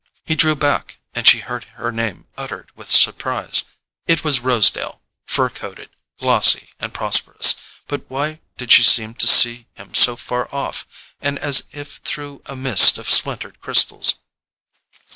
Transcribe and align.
He 0.25 0.33
drew 0.33 0.55
back, 0.55 0.97
and 1.13 1.27
she 1.27 1.41
heard 1.41 1.65
her 1.75 1.91
name 1.91 2.25
uttered 2.35 2.71
with 2.75 2.89
surprise. 2.89 3.65
It 4.07 4.23
was 4.23 4.39
Rosedale, 4.39 4.99
fur 5.27 5.47
coated, 5.51 5.91
glossy 6.17 6.69
and 6.79 6.91
prosperous—but 6.91 8.09
why 8.09 8.39
did 8.57 8.71
she 8.71 8.81
seem 8.81 9.13
to 9.13 9.27
see 9.27 9.67
him 9.75 9.93
so 9.93 10.15
far 10.15 10.49
off, 10.51 10.87
and 11.21 11.37
as 11.37 11.65
if 11.71 11.97
through 11.97 12.41
a 12.47 12.55
mist 12.55 12.97
of 12.97 13.11
splintered 13.11 13.61
crystals? 13.61 14.15